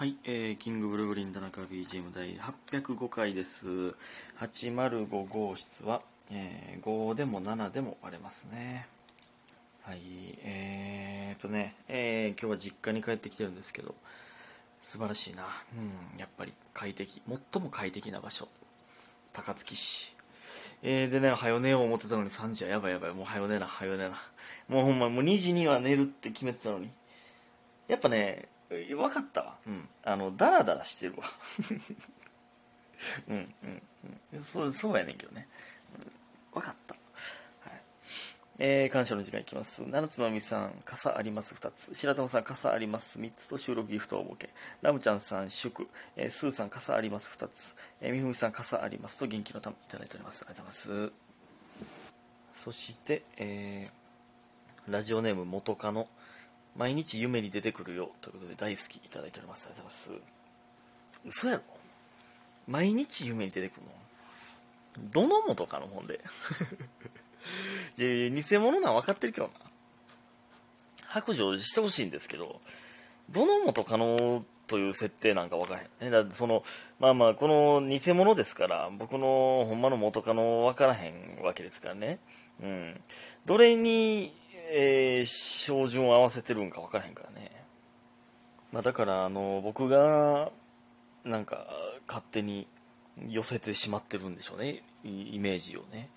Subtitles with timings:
[0.00, 2.34] はい、えー、キングブルーブリン田中 BGM 第
[2.70, 3.68] 805回です。
[4.40, 6.00] 805号室は、
[6.32, 8.86] えー、5でも7でも割れますね。
[9.82, 9.98] はい、
[10.42, 13.94] えーとね、えー、今日は実家に帰ってきてるんですけど、
[14.80, 15.42] 素晴らしいな。
[15.76, 17.20] うん、やっぱり快適。
[17.52, 18.48] 最も快適な場所。
[19.34, 20.16] 高槻市。
[20.82, 23.12] えー、でね、はよ寝よう思ってたのに3時はやばいやばい。
[23.12, 24.18] もうはよ寝な、はよ寝な。
[24.66, 26.88] もうほんま、もう2時には寝るって決めてたのに。
[27.86, 29.56] やっぱね、分かったわ。
[29.66, 29.88] うん。
[30.04, 31.24] あの、ダラダラしてるわ。
[33.28, 33.82] うん、うん、
[34.32, 34.40] うん。
[34.40, 35.48] そう、そうやねんけどね。
[35.98, 36.02] う
[36.58, 36.94] ん、分かった。
[36.94, 37.00] は
[37.70, 37.82] い。
[38.58, 39.82] えー、感謝の時間いきます。
[39.82, 41.92] 七つの海さん、傘あります2つ。
[41.94, 44.50] 白玉さん、傘あります3つと収録ギフトをボケ。
[44.82, 45.88] ラムちゃんさん、祝。
[46.14, 47.76] えー、スーさん、傘あります2つ。
[48.00, 50.44] えー、みふみさん、傘ありますと元気の玉いただいております。
[50.48, 51.12] ありがとうございます。
[52.52, 56.08] そして、えー、ラジオネーム元カノ。
[56.76, 59.66] 毎日夢に出てくるよということで大好きいただいております。
[59.66, 60.18] ありがとうござい
[61.26, 61.38] ます。
[61.40, 61.62] 嘘やろ？
[62.68, 63.92] 毎日夢に出てくるの？
[65.12, 66.20] どの元かの本で。
[67.96, 69.52] 偽物なん分かってるけどな。
[71.10, 72.60] 白状してほしいんですけど
[73.30, 76.62] どの元カノという設定なんか分からへん、ね、だその
[77.00, 82.20] まあまあこの偽物ですから僕のほんまの元カノ分からへんわけですからね。
[82.62, 83.00] うん。
[83.46, 84.32] どれに
[84.72, 87.50] えー、照準を合わせてるんか分からへんからね、
[88.72, 90.52] まあ、だからあの僕が
[91.24, 91.66] なんか
[92.06, 92.66] 勝手に
[93.28, 94.82] 寄せてしまってるんでしょうね。
[95.04, 96.08] イメージをね。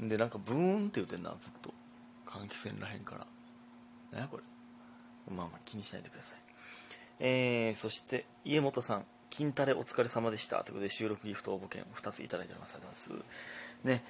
[0.00, 1.74] でなんかブーンって言うてんなずっと。
[2.26, 3.26] 換気扇らへんから。
[4.12, 4.42] 何やこれ。
[5.34, 6.38] まあまあ気にしないでください。
[7.20, 9.04] えー、そして家元さん。
[9.28, 10.62] 金タレお疲れ様でした。
[10.62, 12.74] ということで収録ギフト応募券2ついただいております。
[12.74, 14.02] ありがとうございます。
[14.02, 14.04] ね。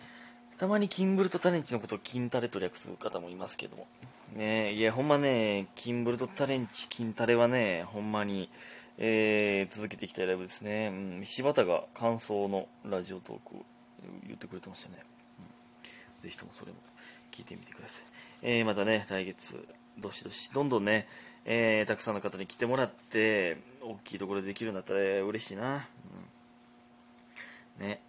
[0.58, 3.86] たまにキンブルトタレンチのことを金タレと略する方もいますけども。
[4.34, 8.48] ねいや、ほんまね、キンブルトタレンチ、金タレはね、ほんまに、
[8.96, 10.88] えー、続けていきたいライブですね。
[10.88, 13.64] うん、柴田が感想のラジオトーク
[14.26, 15.04] 言ってくれてましたね。
[16.18, 16.78] うん、ぜひともそれも
[17.30, 18.04] 聞いてみてください。
[18.40, 19.62] えー、またね、来月、
[19.98, 21.06] どしどし、どんどんね、
[21.44, 25.86] えー、たくさんの方に来てもらって、大きいところでできるようになったら嬉しいな。
[27.78, 28.00] うん、ね。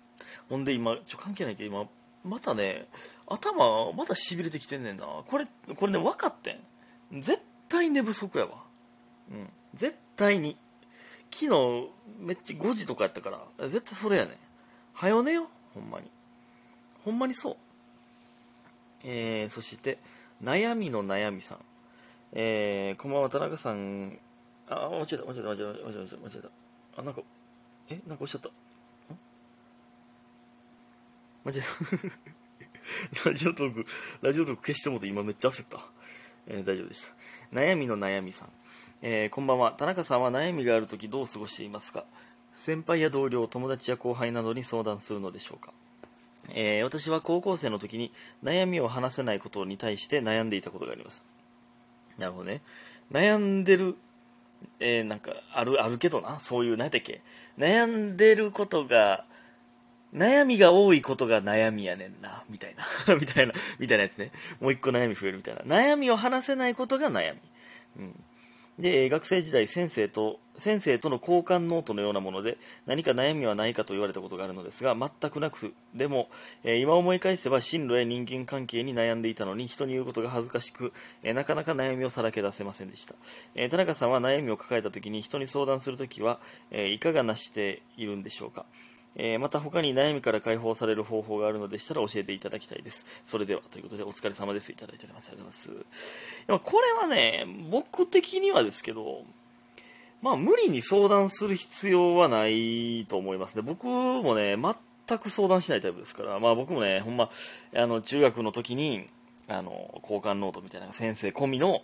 [0.50, 1.88] ほんで今、ちょ、関係ないけど今、
[2.27, 2.88] またね、
[3.25, 5.05] 頭、また痺れてきてんねんな。
[5.25, 6.59] これ、これね、分かって
[7.11, 7.21] ん。
[7.21, 8.63] 絶対寝不足やわ。
[9.31, 9.49] うん。
[9.73, 10.57] 絶対に。
[11.31, 11.89] 昨日、
[12.19, 14.35] めっちゃ5時とかやったから、絶対それやねん。
[14.93, 15.49] はよ寝よ。
[15.73, 16.09] ほんまに。
[17.03, 17.55] ほんまにそう。
[19.03, 19.97] えー、そして、
[20.44, 21.59] 悩みの悩みさん。
[22.33, 24.19] えー、こんばんは、田中さん。
[24.69, 27.01] あ、間違えた、間違えた、間違えた、間違えた、間違えた。
[27.01, 27.21] あ、なんか、
[27.89, 28.49] え、なんかおっしゃった。
[31.47, 31.62] 間違え
[33.22, 33.24] た。
[33.30, 33.85] ラジオトーク、
[34.22, 35.80] ラジオトーク消してもって今めっちゃ焦った。
[36.46, 37.13] えー、大丈夫でした。
[37.53, 38.50] 悩みの悩みさん。
[39.02, 39.72] えー、こんばんは。
[39.72, 42.03] 田中さんは悩みがあるときどう過ごしていますか？
[42.56, 45.72] 先輩や同僚、友達や後輩などに相談するのでしょうか？
[46.50, 48.12] えー、私は高校生の時に
[48.44, 51.25] 悩みを話せないことに対して悩んでいたことがあります。
[52.18, 52.62] なるほどね。
[53.12, 53.96] 悩んでる、
[54.80, 56.40] えー、なんか、ある、あるけどな。
[56.40, 57.22] そういう、何やったっけ？
[57.57, 59.25] 悩んでることが、
[60.17, 63.16] 悩みが多いことが悩みやねんな、みたいな。
[63.16, 64.31] みたいな、みたいなやつね。
[64.59, 65.61] もう一個悩み増えるみたいな。
[65.61, 67.39] 悩みを話せないことが悩み。
[68.00, 68.23] うん。
[68.79, 76.29] で、学生時代、先生と、先生との交換ノートのようなもので、何か悩みはないかと言われたことがあるのですが、全くなく、でも、
[76.63, 83.16] えー、今思い返せば進路や人間関係に悩んでいたのに、人に言うことが恥ずかしく、えー、なかなか悩みをさらけ出せませんでした。
[83.56, 86.39] えー、田中さんは悩みを抱えた時に人に相談するときは、
[86.69, 88.67] えいかがなしているんでしょうか？
[89.16, 93.06] えー、また他に悩みから解放される方法があるのでしたら教えていただきたいです。
[93.25, 94.72] それでは、ということでお疲れ様です。
[94.72, 95.29] いただいております。
[95.29, 95.75] ありがとうござい
[96.47, 96.72] ます。
[96.72, 99.23] これはね、僕的にはですけど、
[100.22, 103.62] まあ無理に相談する必要はないと思いますね。
[103.62, 107.29] 僕もね、全く相談しないタイプですから、まあ僕もね、ほんま、
[107.75, 109.07] あの、中学の時に、
[109.47, 111.81] あの、交換ノートみたいな先生込みの、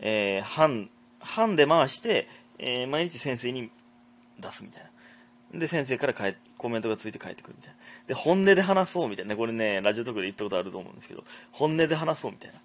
[0.00, 0.90] えー、班、
[1.20, 3.70] 班で回して、えー、毎日先生に
[4.38, 4.90] 出すみたいな。
[5.52, 6.14] で、先生から
[6.58, 7.76] コメントがついて帰ってくるみたいな。
[8.08, 9.36] で、本音で話そうみたいな。
[9.36, 12.58] これね、ラジオトークで言ったことあると思うんですけど、本音で話そうみたいな。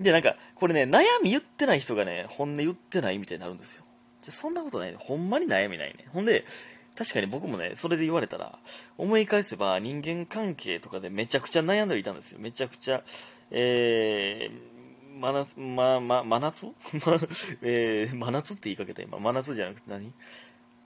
[0.00, 3.84] で、なんか、これね、悩み言ってない人がね、本音言ってないみたいになるんですよ。
[4.22, 4.96] じゃ、そんなことないね。
[4.98, 6.06] ほんまに悩みないね。
[6.12, 6.44] ほんで、
[6.96, 8.58] 確かに僕もね、それで言われたら、
[8.98, 12.38] 思い返せば人間関係とかでめちゃくちゃ悩んでいたんですよ。
[12.40, 13.02] めちゃくちゃ、
[13.50, 16.66] えー、真夏、ま、ま、真夏
[17.62, 19.18] えー、真夏って言いかけた今。
[19.18, 20.12] 真夏じゃなくて何？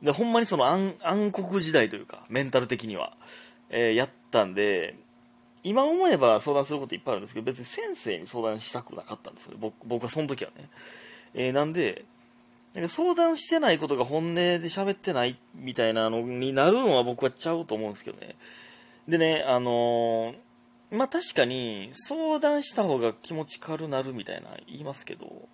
[0.02, 3.16] で、ほんまにその暗暗黒時代というか、メンタル的には、
[3.70, 4.96] えー、やったんで、
[5.62, 9.56] 今思えば相談することいっぱいあるんですけど、別に先生に相談したくなかったんですよ。
[9.58, 10.68] 僕僕はその時はね。
[11.34, 12.04] えー、なんで、
[12.74, 18.36] なんか相談してないことが本音で喋ってないみたいなのになるのは僕はちゃうと思うんですけどね。
[19.08, 25.48] でね、あのー、まあ、確かに相談した方が気持ち軽なるみたいな言いますけど、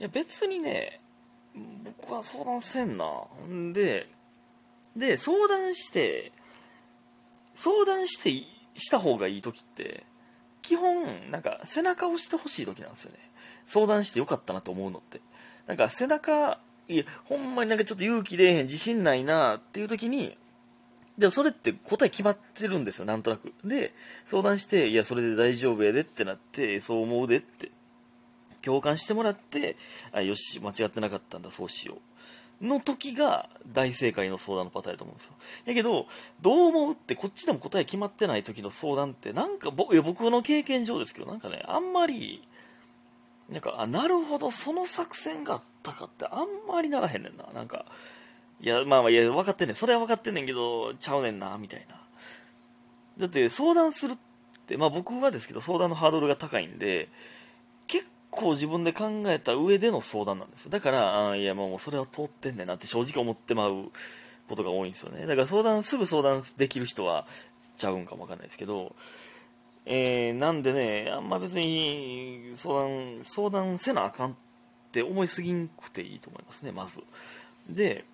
[0.00, 0.99] いや別にね、
[1.54, 3.04] 僕は相談せんな。
[3.48, 4.08] んで、
[4.96, 6.32] で、相談して、
[7.54, 8.30] 相談して
[8.74, 10.04] した方がいい時って、
[10.62, 13.18] 基本、なんか背中を押してほしい時なんですよね。
[13.66, 15.20] 相談してよかったなと思うのって。
[15.66, 16.58] なんか背中、
[16.88, 20.36] いや、ほんまになんかちょっと勇気出えへん、自信ないなっていう時に、
[21.18, 23.52] で、それって答え決まってるんですよ、なんとなく。
[23.64, 23.94] で、
[24.24, 27.70] 相談して、いや、それで大丈夫やでってなって、そう思うでって、
[28.62, 29.76] 共感してもらって、
[30.12, 32.64] あ、よし、間違ってなかったんだ、そうしよう。
[32.64, 35.32] の時が大正解の相談のパターンだと思うんですよ。
[35.64, 36.06] やけど、
[36.42, 42.46] どう思うってこっちでも答え決まってない時の相談って、なんか僕、いや僕の経験上ですけど、なんかね、あんまり、
[43.48, 47.46] なんか、あ、なるほど、その作戦があったかってあんまりならへんねんな。
[47.52, 47.86] なんか、
[48.60, 49.74] いや、まあまあ、いや、分かってんねん。
[49.74, 52.00] それは分かってんねんけど、ちゃうねんな、みたいな。
[53.16, 54.16] だって、相談するっ
[54.66, 57.08] て、まあ僕はですけど、相談のハードルが高いんで、
[57.86, 60.70] 結構自分で考えた上での相談なんですよ。
[60.70, 63.90] だから、あいや、もうそれは通ってんねんなって正直思ってまう
[64.48, 65.26] ことが多いんですよね。
[65.26, 67.26] だから相談、すぐ相談できる人は
[67.76, 68.94] ちゃうんかもわかんないですけど、
[69.86, 74.34] えー、なんでね、あんま別に相談、相談せなあかんっ
[74.92, 77.00] て思いすぎんくていいと思いますね、まず。
[77.68, 78.04] で、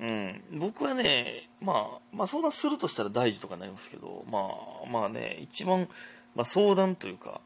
[0.00, 4.50] うん、僕はね、まあ、まあ相談するとしたら大事とかになりますけど、ま
[4.84, 5.88] あ、まあね、一番、
[6.34, 7.40] まあ、相談というか、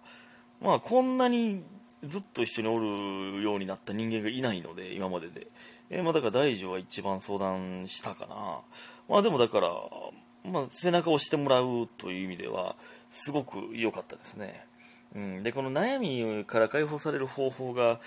[0.61, 1.63] まあこんなに
[2.05, 5.49] ずっと一緒におるようになった人間がいないので、今までで。
[5.91, 8.61] えー、まあだから大樹は一番相談したかな。
[9.09, 9.71] まあでもだから、
[10.45, 12.77] まあ背中を押してもらうという意味では、
[13.11, 14.67] すごく良かったですね。
[15.15, 15.43] うん。
[15.43, 18.01] で、この悩みから解放される方法が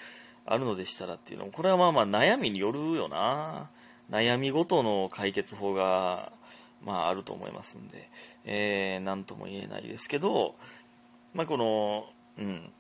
[0.45, 3.69] あるのでしたらっていうのも、これはまあまあ悩みによるよな。
[4.11, 6.33] 悩みごとの解決法が、
[6.83, 8.09] まあ、あると思いますんで、
[8.43, 10.55] えー、なんとも言えないですけど、
[11.33, 12.05] まあ、この、
[12.37, 12.71] うん、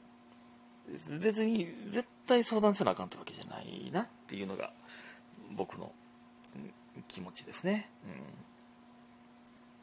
[1.19, 4.71] 別に絶対相談せなあかんってわけじゃないなっていうのが
[5.51, 5.91] 僕の
[7.07, 7.89] 気持ちですね。
[8.05, 8.11] うん、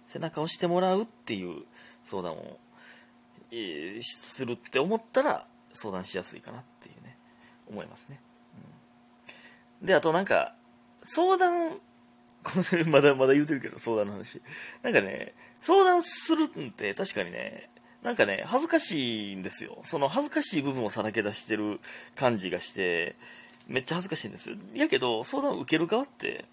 [0.07, 1.65] 背中を押してもらうっていう
[2.05, 2.59] 相談を、
[3.51, 7.17] えー、するって思ったら相談しやすいかなっていうね、
[7.69, 8.21] 思いますね。
[9.81, 10.55] うん、で、あとなんか、
[11.03, 11.79] 相談、
[12.87, 14.43] まだまだ言うてるけど、相談の話。
[14.83, 17.71] なんかね、相談するって確かにね、
[18.03, 19.81] なんかね、恥ずかしいんですよ。
[19.85, 21.81] その恥ずかしい部分をさらけ出してる
[22.15, 23.17] 感じがして、
[23.67, 24.57] めっちゃ恥ずかしいんですよ。
[24.75, 26.45] やけど、相談を受ける側って、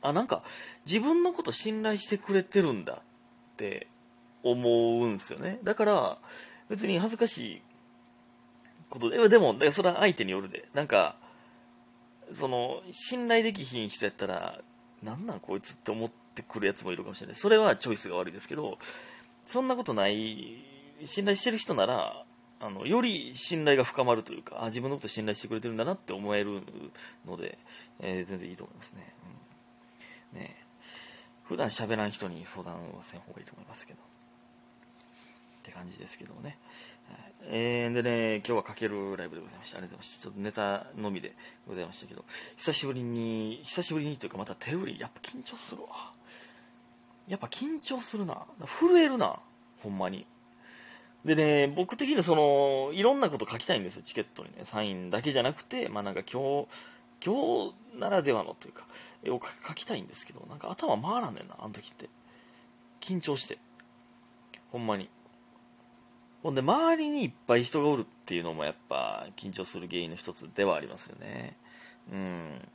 [0.00, 0.42] あ、なんか、
[0.86, 3.88] 自分のこと信頼してくれてるんだって
[4.42, 4.70] 思
[5.00, 5.58] うんですよね。
[5.62, 6.18] だから、
[6.68, 7.62] 別に恥ずかしい
[8.90, 10.68] ことで、でも、それは相手によるで。
[10.74, 11.16] なんか、
[12.32, 14.60] その、信頼できひん人やったら、
[15.02, 17.36] なんなんこいつって思ってくるやつもいるかもしれない。
[17.36, 18.78] それはチョイスが悪いですけど、
[19.46, 20.64] そんなことない、
[21.04, 22.24] 信頼してる人なら、
[22.60, 26.62] あの、より信頼が深まるというか、あ、自分のこと信頼してくれてるんだなって思える
[27.26, 27.58] ので、
[28.00, 29.12] えー、全然いいと思いますね。
[30.34, 30.56] うん、ね
[31.44, 33.98] 普段喋らん人に相談はせん方がいいと思いますけど。
[33.98, 36.58] って感じですけどもね。
[37.46, 39.78] えー、でね、今日はかけるライブでございました。
[39.78, 40.22] ありがとうございました。
[40.22, 41.34] ちょっとネタのみで
[41.68, 42.24] ございましたけど、
[42.56, 46.13] 久しぶりに、久しぶりにというかまた手振り、やっぱ緊張するわ。
[47.28, 48.46] やっぱ緊張するな。
[48.66, 49.38] 震えるな。
[49.82, 50.26] ほんまに。
[51.24, 54.64] でね、僕的にその、いろんなこと書きたいんですよ、チケットにね。
[54.64, 56.68] サインだけじゃなくて、まあなんか今日、
[57.24, 58.86] 今日ならではのというか、
[59.22, 62.10] 絵を書きたいんですけど、なんか頭回らんねんな、あの時って。
[63.00, 63.58] 緊張して。
[64.70, 65.08] ほんまに。
[66.42, 71.56] ほんで、周りにいっぱい人がおるっていうのもやっぱ緊張する原因の一つではありますよね。
[72.12, 72.68] うん。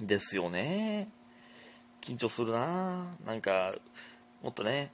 [0.00, 1.08] ですよね。
[2.00, 3.74] 緊張するななんか、
[4.42, 4.90] もっとね、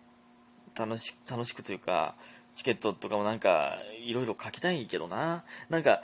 [0.76, 2.14] 楽し楽しくというか、
[2.54, 6.02] チケットとかもなんか、いろいろ書きたいけどななんか、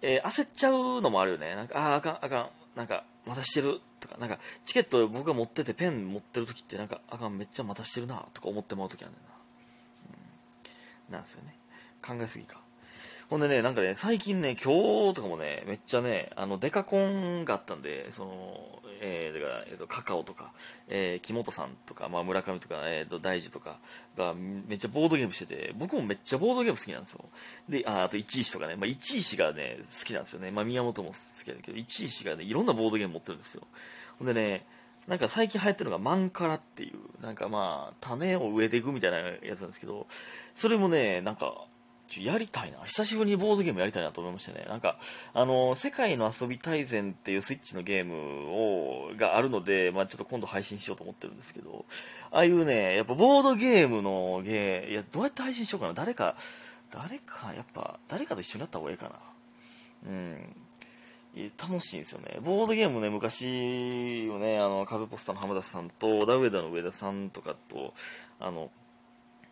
[0.00, 1.54] えー、焦っちゃうのもあるよね。
[1.54, 9.26] なんか、ああ、あかん、あかん、なんか、待たしてるとか、なんか、チケット僕が持っててペン持ってる時ってなんか、あかん、めっちゃ待たしてるなとか思ってまう時あるんだよ
[11.10, 11.16] な。
[11.18, 11.56] なんですよね。
[12.04, 12.60] 考えすぎか。
[13.32, 20.52] ほんでね、なんかね、最近ね、今日とかもね、めっちゃね、あの、デカコンがあったんで、その、えー、だから、えっ、ー、と、カカオとか、
[20.86, 23.78] えー、木本さんとか、まあ、村上とか、えっ、ー、と、大樹とか
[24.18, 27.24] が、めっちゃボードゲームしてて、僕もめっちゃボードゲーム好きなんですよ。
[27.70, 30.50] で、あ、あと、一石とかね、まあ、一石がね、好きなんですよね。
[30.50, 33.62] まあ、宮本も好きだけど、一石がね、いろんなボードゲーム持ってるんですよ。
[34.18, 34.66] ほんでね、
[35.08, 40.06] なんか最近流行ってるのがマンカラっていう、なんかまあ、種を植えていくみたいなやつなんですけど、
[40.54, 41.64] それもね、なんか、
[42.20, 42.78] やりたいな。
[42.84, 44.66] 久しぶりにボードゲームやりたいなと思いましたね。
[44.68, 44.98] なんか、
[45.32, 51.84] あの、世界の遊び大全っていうスイッチのゲームを、があるので、まあちょっと今度配信しようと思ってるんですけど、
[52.30, 55.94] ああいうね、やっぱボードゲームのゲー、いや、どうやって配信しようかな。
[55.94, 56.36] 誰か、
[56.90, 60.10] 誰か、やっぱ、誰かと一緒にやった方がいいかな。
[60.10, 60.56] うん。
[61.34, 62.40] 楽しいんですよね。
[62.44, 67.94] ボードゲームね、昔をね、あの、壁ポスターの浜田さんと、ダウェダの上田さんとかと、
[68.38, 68.70] あの、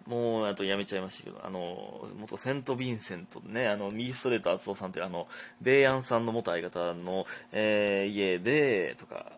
[0.06, 5.28] もう、あとやめちゃいましたけど、あの、元セント・ヴィンセントね、あの、ミーストレート厚尾さんという、あの、
[5.60, 9.32] ベイアンさんの元相方の、えー、家で、とか、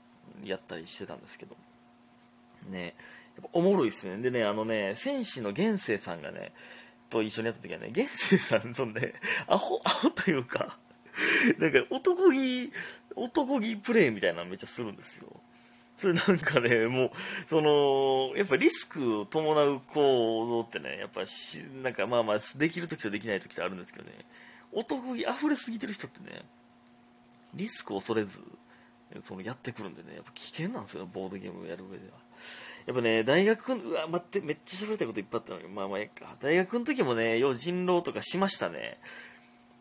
[0.44, 1.56] やったりしてたんですけど、
[2.68, 2.94] ね、
[3.36, 4.18] やっぱおもろいっすね。
[4.18, 6.52] でね、あのね、戦士の現世さんがね、
[7.10, 9.14] と一緒にやった時はね、現世さんとね、
[9.46, 10.78] アホ、アホというか、
[11.58, 12.72] なんか男気、
[13.14, 15.28] 男気プレイみたいなのめっちゃするんですよ。
[16.02, 17.10] それなんかね、もう、
[17.46, 24.12] その、やっぱリスクを伴う行動ってね、やっぱし、なんかまあまあ、できるときとできないときとあるんですけどね、
[24.72, 26.42] 男気溢れすぎてる人ってね、
[27.54, 28.40] リスクを恐れず、
[29.22, 32.18] そのやってくるんでね、やっぱ危険なんですよ、ボードゲームをやる上では。
[32.86, 36.34] やっぱね、大学、うわ、待って、めっちゃ喋りたいこといっぱいあったのに、まあまあ、ええか。
[36.40, 38.98] 大学の時もね、よう人狼とかしましたね。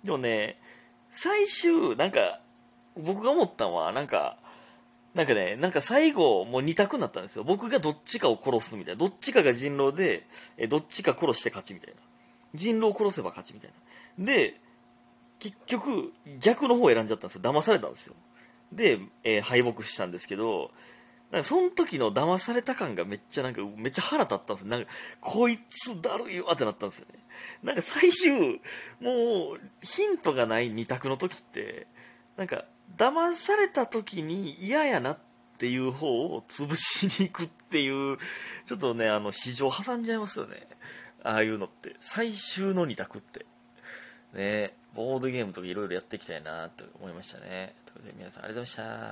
[0.04, 0.60] でもね、
[1.10, 2.42] 最終、なんか、
[2.96, 4.38] 僕が思ったのは、なんか、
[5.14, 7.44] なんかね、なんか最後、もう2択になったんですよ。
[7.44, 9.00] 僕がどっちかを殺すみたいな。
[9.00, 10.26] どっちかが人狼で、
[10.58, 12.02] えどっちか殺して勝ちみたいな。
[12.56, 13.72] 人狼を殺せば勝ちみたい
[14.18, 14.26] な。
[14.26, 14.60] で、
[15.40, 17.42] 結局、逆の方を選んじゃったんですよ。
[17.42, 18.16] 騙されたんですよ。
[18.72, 20.72] で、えー、敗北したんですけど、
[21.32, 24.70] なんかその時の騙された感がめっちゃなんか、めっちゃ腹立ったんですよ。
[24.70, 24.90] なんか、
[25.20, 27.20] こいつだるいわってなったんですよね。
[27.64, 28.62] なんか最終、
[29.00, 31.88] もう、ヒントがない2択の時って、
[32.38, 32.66] なんか、
[32.98, 35.18] 騙された時に嫌やなっ
[35.58, 38.18] ていう方を潰しに行くっていう、
[38.66, 40.68] ちょっとね、あの、市場挟んじゃいますよね。
[41.24, 41.96] ああいうのって。
[42.00, 43.46] 最終の2択って。
[44.34, 47.76] ねボードゲームとかいろいろやっていきたいなって思いましたね。
[47.86, 49.10] ということで皆さんありがとうございました。